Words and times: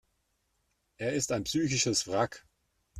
Er 0.97 1.13
ist 1.13 1.31
ein 1.31 1.43
psychisches 1.43 2.07
Wrack. 2.07 2.43